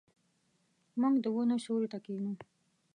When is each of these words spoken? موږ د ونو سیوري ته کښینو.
موږ 1.01 1.15
د 1.23 1.25
ونو 1.33 1.55
سیوري 1.63 1.87
ته 1.93 1.97
کښینو. 2.05 2.33